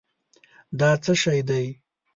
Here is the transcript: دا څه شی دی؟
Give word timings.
دا 0.79 0.89
څه 1.03 1.13
شی 1.21 1.39
دی؟ 1.47 1.65